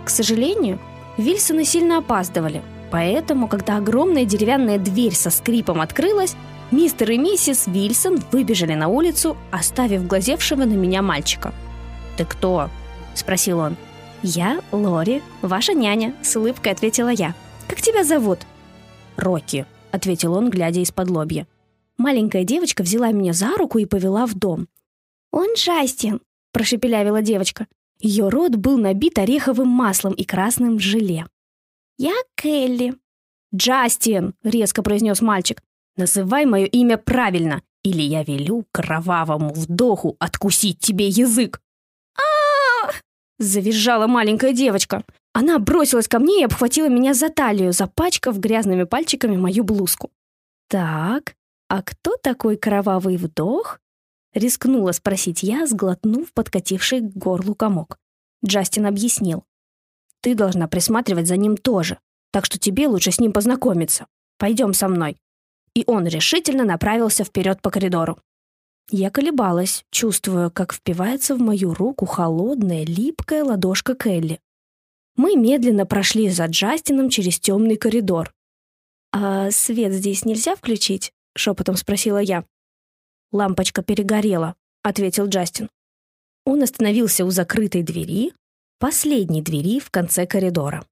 К 0.04 0.10
сожалению, 0.10 0.78
Вильсоны 1.16 1.64
сильно 1.64 1.96
опаздывали, 1.96 2.60
поэтому, 2.90 3.48
когда 3.48 3.78
огромная 3.78 4.26
деревянная 4.26 4.78
дверь 4.78 5.14
со 5.14 5.30
скрипом 5.30 5.80
открылась, 5.80 6.36
мистер 6.70 7.10
и 7.10 7.18
миссис 7.18 7.66
Вильсон 7.66 8.22
выбежали 8.32 8.74
на 8.74 8.88
улицу, 8.88 9.36
оставив 9.50 10.06
глазевшего 10.06 10.64
на 10.64 10.74
меня 10.74 11.02
мальчика. 11.02 11.54
«Ты 12.16 12.24
кто?»– 12.24 12.70
спросил 13.14 13.58
он. 13.58 13.76
«Я 14.22 14.60
Лори, 14.72 15.22
ваша 15.42 15.74
няня»,– 15.74 16.14
с 16.22 16.36
улыбкой 16.36 16.72
ответила 16.72 17.10
я. 17.10 17.34
«Как 17.68 17.80
тебя 17.80 18.04
зовут?» 18.04 18.40
«Рокки»,— 19.16 19.66
ответил 19.90 20.34
он, 20.34 20.50
глядя 20.50 20.80
из-под 20.80 21.10
лобья. 21.10 21.46
Маленькая 21.98 22.44
девочка 22.44 22.82
взяла 22.82 23.12
меня 23.12 23.32
за 23.32 23.56
руку 23.56 23.78
и 23.78 23.86
повела 23.86 24.26
в 24.26 24.34
дом. 24.34 24.68
«Он 25.30 25.48
Джастин»,— 25.54 26.20
прошепелявила 26.52 27.22
девочка. 27.22 27.66
Ее 27.98 28.28
рот 28.28 28.56
был 28.56 28.76
набит 28.76 29.18
ореховым 29.18 29.68
маслом 29.68 30.12
и 30.12 30.24
красным 30.24 30.78
желе. 30.78 31.26
«Я 31.98 32.14
Келли». 32.34 32.94
«Джастин!»— 33.54 34.34
резко 34.42 34.82
произнес 34.82 35.22
мальчик. 35.22 35.62
«Называй 35.96 36.44
мое 36.44 36.66
имя 36.66 36.98
правильно, 36.98 37.62
или 37.82 38.02
я 38.02 38.22
велю 38.22 38.66
кровавому 38.72 39.52
вдоху 39.52 40.16
откусить 40.18 40.80
тебе 40.80 41.08
язык!» 41.08 41.60
а 42.16 42.92
завизжала 43.38 44.06
маленькая 44.06 44.52
девочка. 44.52 45.04
Она 45.32 45.58
бросилась 45.58 46.08
ко 46.08 46.18
мне 46.18 46.40
и 46.40 46.44
обхватила 46.44 46.88
меня 46.88 47.12
за 47.12 47.28
талию, 47.28 47.72
запачкав 47.72 48.38
грязными 48.38 48.84
пальчиками 48.84 49.36
мою 49.36 49.64
блузку. 49.64 50.10
«Так, 50.68 51.34
а 51.68 51.82
кто 51.82 52.16
такой 52.16 52.56
кровавый 52.56 53.16
вдох?» 53.16 53.80
Рискнула 54.34 54.92
спросить 54.92 55.42
я, 55.42 55.66
сглотнув 55.66 56.32
подкативший 56.32 57.00
к 57.00 57.16
горлу 57.16 57.54
комок. 57.54 57.98
Джастин 58.44 58.86
объяснил. 58.86 59.44
«Ты 60.20 60.34
должна 60.34 60.68
присматривать 60.68 61.26
за 61.26 61.36
ним 61.36 61.56
тоже, 61.56 61.98
так 62.32 62.44
что 62.44 62.58
тебе 62.58 62.86
лучше 62.86 63.12
с 63.12 63.20
ним 63.20 63.32
познакомиться. 63.32 64.06
Пойдем 64.38 64.74
со 64.74 64.88
мной». 64.88 65.16
И 65.76 65.84
он 65.86 66.06
решительно 66.06 66.64
направился 66.64 67.22
вперед 67.22 67.60
по 67.60 67.70
коридору. 67.70 68.18
Я 68.90 69.10
колебалась, 69.10 69.84
чувствуя, 69.90 70.48
как 70.48 70.72
впивается 70.72 71.34
в 71.34 71.38
мою 71.38 71.74
руку 71.74 72.06
холодная, 72.06 72.86
липкая 72.86 73.44
ладошка 73.44 73.94
Келли. 73.94 74.40
Мы 75.16 75.36
медленно 75.36 75.84
прошли 75.84 76.30
за 76.30 76.46
Джастином 76.46 77.10
через 77.10 77.38
темный 77.38 77.76
коридор. 77.76 78.32
«А 79.12 79.50
свет 79.50 79.92
здесь 79.92 80.24
нельзя 80.24 80.56
включить?»— 80.56 81.12
шепотом 81.36 81.76
спросила 81.76 82.18
я. 82.18 82.46
«Лампочка 83.30 83.82
перегорела»,— 83.82 84.54
ответил 84.82 85.26
Джастин. 85.26 85.68
Он 86.46 86.62
остановился 86.62 87.26
у 87.26 87.30
закрытой 87.30 87.82
двери, 87.82 88.32
последней 88.78 89.42
двери 89.42 89.80
в 89.80 89.90
конце 89.90 90.26
коридора. 90.26 90.86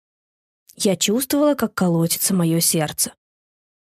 Я 0.77 0.95
чувствовала, 0.97 1.55
как 1.55 1.73
колотится 1.73 2.35
мое 2.35 2.61
сердце. 2.61 3.15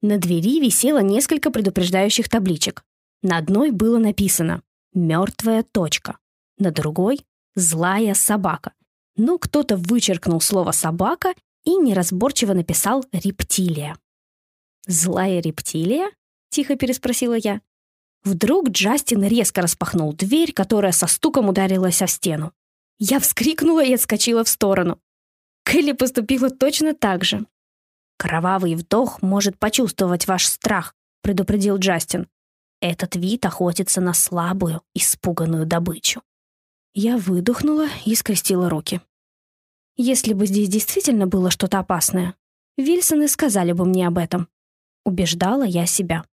На 0.08 0.20
двери 0.20 0.60
висело 0.60 1.00
несколько 1.00 1.50
предупреждающих 1.50 2.30
табличек. 2.30 2.84
На 3.24 3.40
одной 3.40 3.72
было 3.72 3.98
написано 3.98 4.62
«Мертвая 4.94 5.64
точка», 5.64 6.20
на 6.60 6.70
другой 6.70 7.26
«Злая 7.56 8.14
собака», 8.14 8.74
но 9.18 9.40
кто-то 9.40 9.78
вычеркнул 9.78 10.42
слово 10.42 10.74
«собака» 10.74 11.34
и 11.64 11.76
неразборчиво 11.78 12.54
написал 12.54 13.04
«рептилия». 13.12 13.98
«Злая 14.86 15.42
рептилия?»— 15.42 16.12
тихо 16.50 16.76
переспросила 16.76 17.34
я. 17.34 17.62
Вдруг 18.24 18.70
Джастин 18.70 19.24
резко 19.24 19.64
распахнул 19.64 20.14
дверь, 20.14 20.54
которая 20.54 20.92
со 20.92 21.08
стуком 21.08 21.50
ударилась 21.50 22.04
о 22.04 22.08
стену. 22.08 22.54
Я 23.00 23.20
вскрикнула 23.20 23.84
и 23.84 23.96
отскочила 23.96 24.44
в 24.44 24.50
сторону. 24.50 25.00
Келли 25.64 25.94
поступила 25.94 26.52
точно 26.52 26.94
так 26.94 27.24
же. 27.24 27.48
«Кровавый 28.18 28.76
вдох 28.76 29.22
может 29.22 29.58
почувствовать 29.58 30.28
ваш 30.28 30.46
страх»,— 30.46 30.96
предупредил 31.22 31.78
Джастин. 31.78 32.28
«Этот 32.82 33.16
вид 33.16 33.46
охотится 33.46 34.02
на 34.02 34.14
слабую, 34.14 34.82
испуганную 34.94 35.66
добычу». 35.66 36.22
Я 36.94 37.18
выдохнула 37.18 37.88
и 38.06 38.16
скрестила 38.16 38.70
руки. 38.70 39.02
Если 39.98 40.34
бы 40.34 40.46
здесь 40.46 40.68
действительно 40.68 41.26
было 41.26 41.50
что-то 41.50 41.80
опасное, 41.80 42.36
Вильсоны 42.78 43.30
сказали 43.30 43.72
бы 43.72 43.86
мне 43.86 44.08
об 44.08 44.18
этом. 44.18 44.50
Убеждала 45.06 45.64
я 45.64 45.86
себя. 45.86 46.26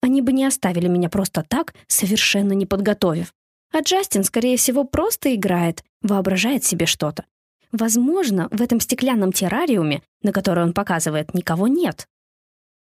Они 0.00 0.22
бы 0.22 0.32
не 0.32 0.46
оставили 0.46 0.88
меня 0.88 1.10
просто 1.10 1.44
так, 1.46 1.74
совершенно 1.86 2.54
не 2.54 2.64
подготовив. 2.64 3.34
А 3.72 3.80
Джастин, 3.80 4.24
скорее 4.24 4.56
всего, 4.56 4.84
просто 4.84 5.34
играет, 5.34 5.84
воображает 6.00 6.64
себе 6.64 6.86
что-то. 6.86 7.26
Возможно, 7.72 8.48
в 8.50 8.60
этом 8.60 8.80
стеклянном 8.80 9.32
террариуме, 9.32 10.02
на 10.22 10.32
который 10.32 10.64
он 10.64 10.72
показывает, 10.72 11.34
никого 11.34 11.68
нет. 11.68 12.06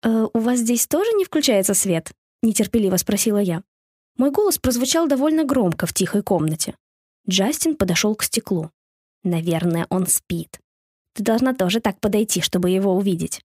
«Э, 0.03 0.27
«У 0.33 0.39
вас 0.39 0.61
здесь 0.61 0.87
тоже 0.87 1.11
не 1.13 1.25
включается 1.25 1.75
свет?»— 1.75 2.13
нетерпеливо 2.43 2.97
спросила 2.97 3.39
я. 3.39 3.63
Мой 4.17 4.31
голос 4.31 4.59
прозвучал 4.59 5.09
довольно 5.09 5.45
громко 5.45 5.87
в 5.87 5.93
тихой 5.93 6.23
комнате. 6.23 6.75
Джастин 7.29 7.77
подошел 7.77 8.15
к 8.15 8.23
стеклу. 8.23 8.71
Наверное, 9.25 9.87
он 9.91 10.07
спит. 10.07 10.61
Ты 11.13 11.25
должна 11.25 11.53
тоже 11.53 11.81
так 11.81 11.99
подойти, 11.99 12.41
чтобы 12.41 12.71
его 12.71 12.95
увидеть. 12.95 13.43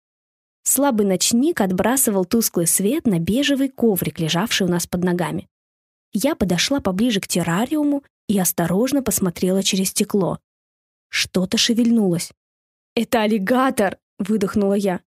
Слабый 0.62 1.06
ночник 1.06 1.60
отбрасывал 1.60 2.24
тусклый 2.24 2.66
свет 2.66 3.06
на 3.06 3.18
бежевый 3.18 3.68
коврик, 3.68 4.18
лежавший 4.18 4.66
у 4.66 4.70
нас 4.70 4.86
под 4.86 5.04
ногами. 5.04 5.46
Я 6.12 6.34
подошла 6.34 6.80
поближе 6.80 7.20
к 7.20 7.28
террариуму 7.28 8.02
и 8.26 8.38
осторожно 8.38 9.02
посмотрела 9.02 9.62
через 9.62 9.90
стекло. 9.90 10.38
Что-то 11.08 11.58
шевельнулось. 11.58 12.32
«Это 12.94 13.22
аллигатор!»— 13.22 13.98
выдохнула 14.18 14.74
я. 14.74 15.00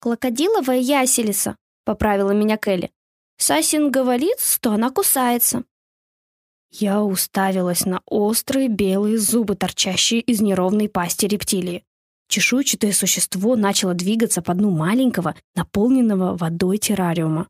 «Крокодиловая 0.00 0.78
яселица»,— 0.78 1.56
поправила 1.84 2.30
меня 2.32 2.56
Келли. 2.56 2.90
«Сасин 3.36 3.90
говорит, 3.90 4.40
что 4.40 4.72
она 4.72 4.90
кусается». 4.90 5.64
Я 6.70 7.02
уставилась 7.02 7.84
на 7.86 8.02
острые 8.06 8.68
белые 8.68 9.18
зубы, 9.18 9.54
торчащие 9.54 10.20
из 10.20 10.40
неровной 10.40 10.88
пасти 10.88 11.26
рептилии. 11.26 11.84
Чешуйчатое 12.28 12.92
существо 12.92 13.54
начало 13.54 13.94
двигаться 13.94 14.42
по 14.42 14.54
дну 14.54 14.70
маленького, 14.70 15.36
наполненного 15.54 16.36
водой 16.36 16.78
террариума. 16.78 17.48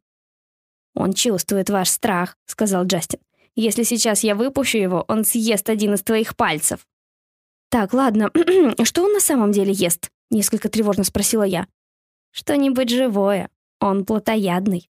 «Он 0.95 1.13
чувствует 1.13 1.71
ваш 1.71 1.89
страх»,— 1.89 2.37
сказал 2.47 2.85
Джастин. 2.85 3.21
«Если 3.57 3.83
сейчас 3.83 4.25
я 4.25 4.35
выпущу 4.35 4.79
его, 4.79 5.05
он 5.09 5.25
съест 5.25 5.71
один 5.71 5.95
из 5.95 6.03
твоих 6.03 6.37
пальцев». 6.37 6.87
«Так, 7.75 7.93
ладно, 7.93 8.31
что 8.85 9.03
он 9.03 9.15
на 9.15 9.19
самом 9.19 9.51
деле 9.51 9.73
ест?»— 9.73 10.09
несколько 10.31 10.69
тревожно 10.69 11.03
спросила 11.03 11.43
я. 11.43 11.67
«Что-нибудь 12.31 12.89
живое. 12.89 13.51
Он 13.81 14.05
плотоядный». 14.05 14.89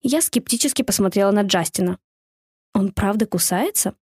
Я 0.00 0.22
скептически 0.22 0.80
посмотрела 0.80 1.30
на 1.30 1.42
Джастина. 1.42 1.98
Он 2.72 2.90
правда 2.90 3.26
кусается? 3.26 3.96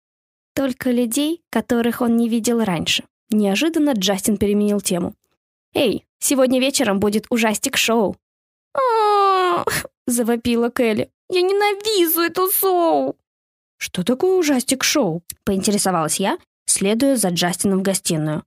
Только 0.53 0.91
людей, 0.91 1.41
которых 1.49 2.01
он 2.01 2.17
не 2.17 2.29
видел 2.29 2.63
раньше. 2.63 3.03
Неожиданно 3.31 3.93
Джастин 3.93 4.37
переменил 4.37 4.79
тему. 4.79 5.15
«Эй, 5.73 6.05
сегодня 6.19 6.59
вечером 6.59 6.99
будет 6.99 7.25
ужастик-шоу». 7.31 8.15
завопила 10.05 10.69
Келли. 10.69 11.09
«Я 11.31 11.41
ненавижу 11.41 12.21
эту 12.21 12.51
шоу!» 12.51 13.17
«Что 13.77 14.03
такое 14.03 14.37
ужастик-шоу?»— 14.37 15.23
поинтересовалась 15.45 16.19
я, 16.19 16.37
следуя 16.69 17.15
за 17.15 17.29
Джастином 17.29 17.79
в 17.79 17.83
гостиную. 17.83 18.43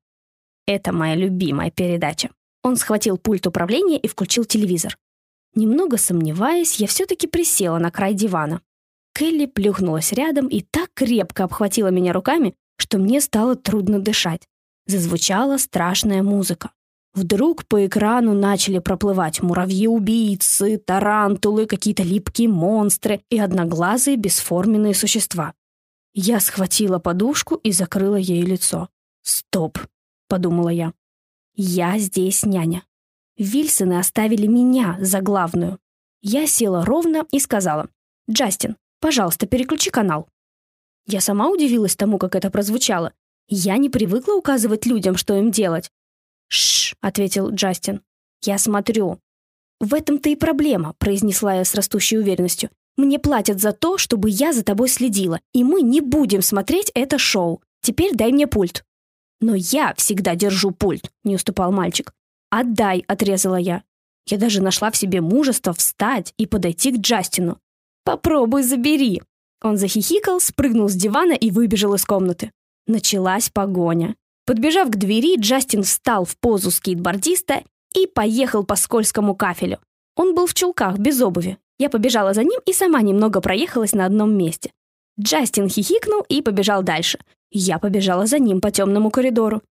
«Это 0.67 0.93
моя 0.93 1.15
любимая 1.15 1.71
передача». 1.71 2.31
Он 2.63 2.77
схватил 2.77 3.19
пульт 3.19 3.47
управления 3.47 3.99
и 3.99 4.09
включил 4.09 4.45
телевизор. 4.45 4.97
Немного 5.55 5.99
сомневаясь, 5.99 6.77
я 6.77 6.87
все-таки 6.87 7.27
присела 7.27 7.79
на 7.79 7.91
край 7.91 8.15
дивана. 8.15 8.63
Келли 9.15 9.47
плюхнулась 9.47 10.13
рядом 10.13 10.47
и 10.47 10.63
так 10.63 10.91
крепко 10.95 11.45
обхватила 11.45 11.89
меня 11.89 12.13
руками, 12.13 12.55
что 12.79 12.99
мне 12.99 13.21
стало 13.21 13.57
трудно 13.57 13.99
дышать. 13.99 14.49
Зазвучала 14.87 15.59
страшная 15.59 16.23
музыка. 16.23 16.71
Вдруг 17.15 17.67
по 17.67 17.85
экрану 17.85 18.33
начали 18.33 18.79
проплывать 18.79 19.43
муравьи-убийцы, 19.43 20.79
тарантулы, 20.79 21.67
какие-то 21.67 22.03
липкие 22.03 22.49
монстры 22.49 23.21
и 23.29 23.39
одноглазые 23.39 24.17
бесформенные 24.17 24.95
существа. 24.95 25.53
Я 26.14 26.40
схватила 26.40 26.98
подушку 26.98 27.57
и 27.57 27.72
закрыла 27.72 28.16
ей 28.16 28.42
лицо. 28.42 28.88
«Стоп»,— 29.22 29.79
подумала 30.29 30.68
я. 30.68 30.92
«Я 31.55 31.98
здесь 31.98 32.44
няня. 32.44 32.85
Вильсоны 33.37 33.98
оставили 33.98 34.46
меня 34.46 34.98
за 35.01 35.20
главную». 35.20 35.79
Я 36.20 36.46
села 36.46 36.85
ровно 36.85 37.27
и 37.33 37.40
сказала, 37.40 37.88
«Джастин, 38.31 38.77
Пожалуйста, 39.03 39.48
переключи 39.48 39.90
канал». 39.90 40.29
Я 41.07 41.20
сама 41.20 41.51
удивилась 41.51 41.96
тому, 41.96 42.18
как 42.18 42.37
это 42.37 42.51
прозвучало. 42.51 43.12
Я 43.48 43.77
не 43.77 43.90
привыкла 43.90 44.35
указывать 44.35 44.87
людям, 44.87 45.16
что 45.16 45.37
им 45.37 45.51
делать. 45.51 45.90
«Шш»,— 46.46 46.94
ответил 47.01 47.51
Джастин. 47.51 48.03
«Я 48.44 48.59
смотрю». 48.59 49.18
«В 49.81 49.92
этом-то 49.92 50.29
и 50.29 50.37
проблема»,— 50.37 50.94
произнесла 50.98 51.55
я 51.57 51.64
с 51.64 51.75
растущей 51.75 52.16
уверенностью. 52.16 52.70
«Мне 52.97 53.19
платят 53.19 53.61
за 53.61 53.73
то, 53.73 53.99
чтобы 53.99 54.31
я 54.31 54.53
за 54.53 54.63
тобой 54.63 54.89
следила, 54.89 55.41
и 55.53 55.65
мы 55.65 55.83
не 55.83 56.01
будем 56.01 56.43
смотреть 56.43 56.91
это 56.95 57.19
шоу. 57.19 57.63
Теперь 57.81 58.15
дай 58.15 58.33
мне 58.33 58.47
пульт». 58.47 58.85
«Но 59.41 59.55
я 59.55 59.95
всегда 59.97 60.35
держу 60.35 60.71
пульт»,— 60.71 61.11
не 61.25 61.35
уступал 61.35 61.73
мальчик. 61.73 62.13
«Отдай»,— 62.51 63.05
отрезала 63.09 63.57
я. 63.57 63.83
Я 64.27 64.39
даже 64.39 64.63
нашла 64.63 64.91
в 64.91 64.97
себе 64.97 65.21
мужество 65.21 65.73
встать 65.73 66.33
и 66.37 66.47
подойти 66.47 66.93
к 66.93 66.99
Джастину. 66.99 67.59
«Попробуй 68.05 68.63
забери». 68.63 69.23
Он 69.63 69.77
захихикал, 69.77 70.41
спрыгнул 70.41 70.89
с 70.89 70.95
дивана 70.95 71.33
и 71.33 71.51
выбежал 71.51 71.95
из 71.95 72.05
комнаты. 72.05 72.53
Началась 72.87 73.49
погоня. 73.49 74.17
Подбежав 74.45 74.91
к 74.91 74.97
двери, 74.97 75.39
Джастин 75.39 75.85
встал 75.85 76.25
в 76.25 76.37
позу 76.37 76.71
скейтбордиста 76.71 77.63
и 77.95 78.07
поехал 78.07 78.65
по 78.65 78.75
скользкому 78.75 79.37
кафелю. 79.37 79.79
Он 80.17 80.35
был 80.35 80.47
в 80.47 80.55
чулках, 80.55 80.99
без 80.99 81.21
обуви. 81.21 81.59
Я 81.79 81.89
побежала 81.91 82.35
за 82.35 82.43
ним 82.43 82.61
и 82.67 82.73
сама 82.73 83.03
немного 83.03 83.41
проехалась 83.41 83.93
на 83.93 84.07
одном 84.07 84.37
месте. 84.37 84.73
Джастин 85.21 85.69
хихикнул 85.69 86.25
и 86.29 86.43
побежал 86.43 86.83
дальше. 86.83 87.19
Я 87.51 87.79
побежала 87.79 88.27
за 88.27 88.39
ним 88.39 88.61
по 88.61 88.71
темному 88.71 89.11
коридору. 89.11 89.63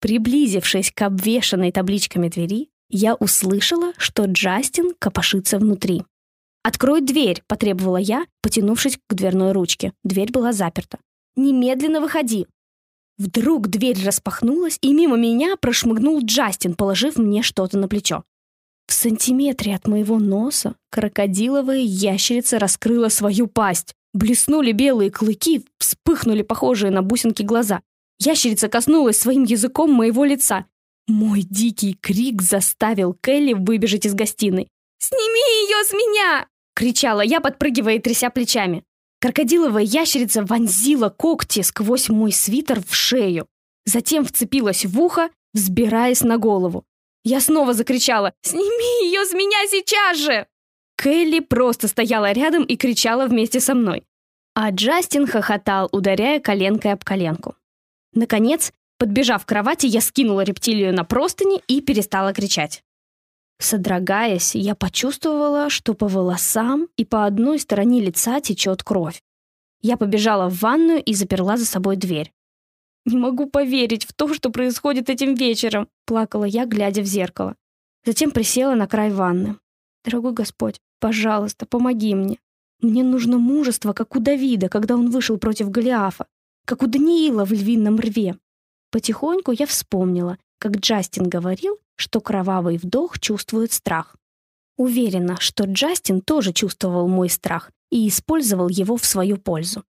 Приблизившись 0.00 0.90
к 0.90 1.02
обвешанной 1.02 1.72
табличками 1.72 2.28
двери, 2.28 2.70
я 2.88 3.14
услышала, 3.14 3.92
что 3.98 4.24
Джастин 4.24 4.94
копошится 4.98 5.58
внутри. 5.58 6.02
«Открой 6.62 7.00
дверь!»— 7.00 7.42
потребовала 7.46 7.98
я, 7.98 8.26
потянувшись 8.42 8.98
к 9.06 9.14
дверной 9.14 9.52
ручке. 9.52 9.92
Дверь 10.04 10.32
была 10.32 10.52
заперта. 10.52 10.98
«Немедленно 11.36 12.00
выходи!» 12.00 12.46
Вдруг 13.16 13.68
дверь 13.68 14.02
распахнулась, 14.04 14.78
и 14.80 14.92
мимо 14.92 15.16
меня 15.16 15.56
прошмыгнул 15.56 16.20
Джастин, 16.22 16.74
положив 16.74 17.16
мне 17.16 17.42
что-то 17.42 17.78
на 17.78 17.86
плечо. 17.86 18.24
В 18.90 18.92
сантиметре 18.92 19.76
от 19.76 19.86
моего 19.86 20.18
носа 20.18 20.74
крокодиловая 20.90 21.78
ящерица 21.78 22.58
раскрыла 22.58 23.08
свою 23.08 23.46
пасть. 23.46 23.94
Блеснули 24.12 24.72
белые 24.72 25.12
клыки, 25.12 25.64
вспыхнули 25.78 26.42
похожие 26.42 26.90
на 26.90 27.00
бусинки 27.00 27.44
глаза. 27.44 27.82
Ящерица 28.18 28.68
коснулась 28.68 29.20
своим 29.20 29.44
языком 29.44 29.92
моего 29.92 30.24
лица. 30.24 30.66
Мой 31.06 31.42
дикий 31.42 31.94
крик 32.00 32.42
заставил 32.42 33.14
Келли 33.14 33.52
выбежать 33.52 34.06
из 34.06 34.14
гостиной. 34.14 34.66
«Сними 34.98 35.68
ее 35.68 35.84
с 35.84 35.92
меня!»— 35.92 36.48
кричала 36.74 37.20
я, 37.20 37.40
подпрыгивая 37.40 37.94
и 37.94 38.00
тряся 38.00 38.28
плечами. 38.28 38.82
Крокодиловая 39.20 39.84
ящерица 39.84 40.44
вонзила 40.44 41.10
когти 41.10 41.62
сквозь 41.62 42.08
мой 42.08 42.32
свитер 42.32 42.82
в 42.84 42.92
шею. 42.92 43.46
Затем 43.84 44.24
вцепилась 44.24 44.84
в 44.84 45.00
ухо, 45.00 45.30
взбираясь 45.54 46.22
на 46.22 46.38
голову. 46.38 46.84
Я 47.24 47.40
снова 47.40 47.74
закричала 47.74 48.32
«Сними 48.42 49.06
ее 49.06 49.24
с 49.24 49.32
меня 49.32 49.66
сейчас 49.68 50.18
же!» 50.18 50.46
Келли 50.96 51.40
просто 51.40 51.88
стояла 51.88 52.32
рядом 52.32 52.64
и 52.64 52.76
кричала 52.76 53.26
вместе 53.26 53.60
со 53.60 53.74
мной. 53.74 54.04
А 54.54 54.70
Джастин 54.70 55.26
хохотал, 55.26 55.88
ударяя 55.92 56.40
коленкой 56.40 56.92
об 56.92 57.04
коленку. 57.04 57.54
Наконец, 58.12 58.72
Подбежав 59.00 59.44
к 59.44 59.48
кровати, 59.48 59.86
я 59.86 60.02
скинула 60.02 60.42
рептилию 60.44 60.92
на 60.94 61.04
простыни 61.04 61.62
и 61.68 61.80
перестала 61.80 62.34
кричать. 62.34 62.84
Содрогаясь, 63.58 64.54
я 64.54 64.74
почувствовала, 64.74 65.70
что 65.70 65.94
по 65.94 66.06
волосам 66.06 66.88
и 66.98 67.06
по 67.06 67.24
одной 67.24 67.58
стороне 67.58 68.02
лица 68.02 68.40
течет 68.40 68.82
кровь. 68.82 69.22
Я 69.80 69.96
побежала 69.96 70.50
в 70.50 70.60
ванную 70.60 71.02
и 71.02 71.14
заперла 71.14 71.56
за 71.56 71.64
собой 71.64 71.96
дверь. 71.96 72.30
«Не 73.04 73.16
могу 73.16 73.46
поверить 73.46 74.04
в 74.04 74.12
то, 74.12 74.32
что 74.34 74.50
происходит 74.50 75.08
этим 75.08 75.34
вечером»,— 75.34 75.88
плакала 76.06 76.44
я, 76.44 76.66
глядя 76.66 77.02
в 77.02 77.06
зеркало. 77.06 77.56
Затем 78.04 78.30
присела 78.30 78.74
на 78.74 78.86
край 78.86 79.10
ванны. 79.10 79.56
«Дорогой 80.04 80.32
Господь, 80.32 80.80
пожалуйста, 81.00 81.66
помоги 81.66 82.14
мне. 82.14 82.38
Мне 82.80 83.02
нужно 83.02 83.38
мужество, 83.38 83.92
как 83.92 84.16
у 84.16 84.20
Давида, 84.20 84.68
когда 84.68 84.94
он 84.94 85.10
вышел 85.10 85.38
против 85.38 85.70
Голиафа, 85.70 86.26
как 86.64 86.82
у 86.82 86.86
Даниила 86.86 87.44
в 87.44 87.52
львином 87.52 87.98
рве. 87.98 88.36
Потихоньку 88.90 89.52
я 89.52 89.66
вспомнила, 89.66 90.38
как 90.58 90.76
Джастин 90.76 91.28
говорил, 91.28 91.78
что 91.96 92.20
кровавый 92.20 92.78
вдох 92.78 93.18
чувствует 93.18 93.72
страх. 93.72 94.16
Уверена, 94.76 95.38
что 95.38 95.64
Джастин 95.64 96.22
тоже 96.22 96.52
чувствовал 96.52 97.06
мой 97.06 97.28
страх 97.28 97.70
и 97.90 98.08
использовал 98.08 98.68
его 98.68 98.96
в 98.96 99.04
свою 99.04 99.36
пользу. 99.36 99.84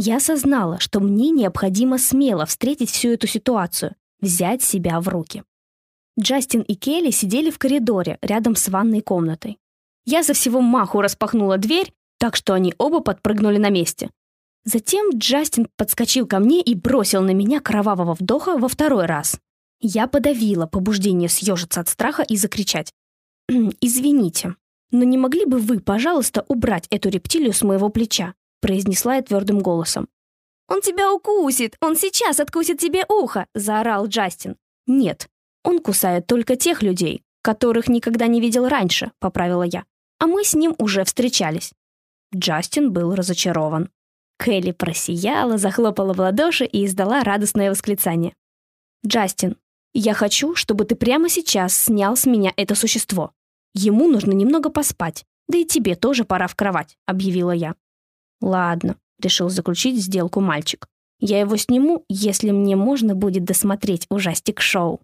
Я 0.00 0.18
осознала, 0.18 0.78
что 0.78 1.00
мне 1.00 1.30
необходимо 1.30 1.98
смело 1.98 2.46
встретить 2.46 2.88
всю 2.88 3.08
эту 3.08 3.26
ситуацию, 3.26 3.96
взять 4.20 4.62
себя 4.62 5.00
в 5.00 5.08
руки. 5.08 5.42
Джастин 6.18 6.62
и 6.62 6.76
Келли 6.76 7.10
сидели 7.10 7.50
в 7.50 7.58
коридоре 7.58 8.16
рядом 8.22 8.54
с 8.54 8.68
ванной 8.68 9.00
комнатой. 9.00 9.58
Я 10.04 10.22
за 10.22 10.34
всего 10.34 10.60
маху 10.60 11.00
распахнула 11.00 11.58
дверь, 11.58 11.92
так 12.18 12.36
что 12.36 12.54
они 12.54 12.74
оба 12.78 13.00
подпрыгнули 13.00 13.58
на 13.58 13.70
месте. 13.70 14.10
Затем 14.64 15.10
Джастин 15.16 15.68
подскочил 15.76 16.28
ко 16.28 16.38
мне 16.38 16.62
и 16.62 16.76
бросил 16.76 17.22
на 17.22 17.32
меня 17.32 17.60
кровавого 17.60 18.14
вдоха 18.14 18.56
во 18.56 18.68
второй 18.68 19.06
раз. 19.06 19.40
Я 19.80 20.06
подавила 20.06 20.66
побуждение 20.66 21.28
съежиться 21.28 21.80
от 21.80 21.88
страха 21.88 22.22
и 22.22 22.36
закричать. 22.36 22.92
«Извините, 23.80 24.54
но 24.92 25.02
не 25.02 25.18
могли 25.18 25.44
бы 25.44 25.58
вы, 25.58 25.80
пожалуйста, 25.80 26.44
убрать 26.46 26.86
эту 26.90 27.08
рептилию 27.08 27.52
с 27.52 27.62
моего 27.62 27.88
плеча?» 27.88 28.34
Произнесла 28.60 29.16
я 29.16 29.22
твердым 29.22 29.60
голосом. 29.60 30.08
«Он 30.68 30.80
тебя 30.80 31.12
укусит! 31.12 31.76
Он 31.80 31.96
сейчас 31.96 32.40
откусит 32.40 32.78
тебе 32.78 33.04
ухо!» 33.08 33.46
заорал 33.54 34.06
Джастин. 34.06 34.56
«Нет, 34.86 35.28
он 35.64 35.80
кусает 35.80 36.26
только 36.26 36.56
тех 36.56 36.82
людей, 36.82 37.22
которых 37.42 37.88
никогда 37.88 38.26
не 38.26 38.40
видел 38.40 38.68
раньше», 38.68 39.12
поправила 39.18 39.62
я. 39.62 39.84
А 40.18 40.26
мы 40.26 40.44
с 40.44 40.54
ним 40.54 40.74
уже 40.78 41.04
встречались. 41.04 41.72
Джастин 42.34 42.92
был 42.92 43.14
разочарован. 43.14 43.90
Келли 44.38 44.72
просияла, 44.72 45.58
захлопала 45.58 46.12
в 46.12 46.18
ладоши 46.18 46.64
и 46.64 46.84
издала 46.84 47.24
радостное 47.24 47.70
восклицание. 47.70 48.34
«Джастин, 49.06 49.56
я 49.94 50.14
хочу, 50.14 50.54
чтобы 50.54 50.84
ты 50.84 50.94
прямо 50.94 51.28
сейчас 51.28 51.74
снял 51.74 52.16
с 52.16 52.26
меня 52.26 52.52
это 52.56 52.74
существо. 52.74 53.32
Ему 53.74 54.08
нужно 54.08 54.32
немного 54.32 54.70
поспать, 54.70 55.24
да 55.48 55.58
и 55.58 55.64
тебе 55.64 55.94
тоже 55.94 56.24
пора 56.24 56.46
в 56.46 56.54
кровать»,— 56.54 56.96
объявила 57.06 57.52
я. 57.52 57.74
«Ладно»,— 58.40 58.96
решил 59.22 59.48
заключить 59.48 60.00
сделку 60.02 60.40
мальчик. 60.40 60.86
«Я 61.20 61.40
его 61.40 61.56
сниму, 61.56 62.04
если 62.08 62.50
мне 62.50 62.76
можно 62.76 63.14
будет 63.14 63.44
досмотреть 63.44 64.06
ужастик-шоу». 64.10 65.00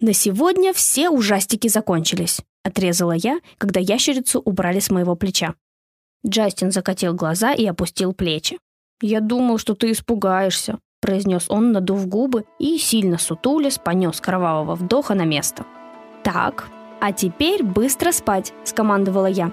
«На 0.00 0.12
сегодня 0.12 0.72
все 0.72 1.10
ужастики 1.10 1.68
закончились»,— 1.68 2.40
отрезала 2.64 3.12
я, 3.12 3.40
когда 3.58 3.80
ящерицу 3.80 4.40
убрали 4.40 4.78
с 4.78 4.90
моего 4.90 5.16
плеча. 5.16 5.54
Джастин 6.26 6.72
закатил 6.72 7.14
глаза 7.14 7.52
и 7.52 7.66
опустил 7.66 8.12
плечи. 8.12 8.58
«Я 9.00 9.20
думал, 9.20 9.58
что 9.58 9.74
ты 9.74 9.92
испугаешься»,— 9.92 10.78
произнес 11.00 11.46
он, 11.48 11.72
надув 11.72 12.06
губы, 12.06 12.44
и, 12.58 12.78
сильно 12.78 13.18
сутулясь, 13.18 13.78
понес 13.78 14.20
кровавого 14.20 14.74
вдоха 14.74 15.14
на 15.14 15.24
место. 15.24 15.66
«Так, 16.24 16.68
а 17.00 17.12
теперь 17.12 17.62
быстро 17.62 18.12
спать»,— 18.12 18.52
скомандовала 18.64 19.26
я. 19.26 19.52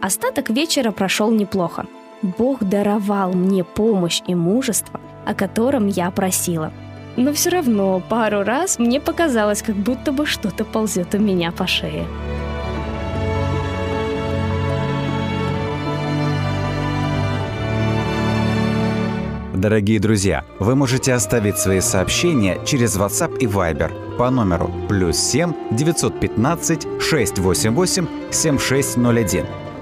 Остаток 0.00 0.50
вечера 0.50 0.92
прошел 0.92 1.30
неплохо. 1.30 1.86
Бог 2.22 2.64
даровал 2.64 3.32
мне 3.32 3.64
помощь 3.64 4.22
и 4.26 4.34
мужество, 4.34 5.00
о 5.24 5.34
котором 5.34 5.86
я 5.86 6.10
просила. 6.10 6.72
Но 7.16 7.32
все 7.32 7.50
равно 7.50 8.02
пару 8.08 8.42
раз 8.42 8.78
мне 8.78 9.00
показалось, 9.00 9.62
как 9.62 9.76
будто 9.76 10.12
бы 10.12 10.26
что-то 10.26 10.64
ползет 10.64 11.14
у 11.14 11.18
меня 11.18 11.52
по 11.52 11.66
шее. 11.66 12.06
Дорогие 19.54 19.98
друзья, 19.98 20.44
вы 20.60 20.76
можете 20.76 21.12
оставить 21.12 21.58
свои 21.58 21.80
сообщения 21.80 22.60
через 22.64 22.96
WhatsApp 22.96 23.38
и 23.38 23.46
Viber 23.46 24.16
по 24.16 24.30
номеру 24.30 24.70
плюс 24.88 25.16
7 25.18 25.52
915 25.72 26.86
688 27.00 28.06
7601 28.30 29.67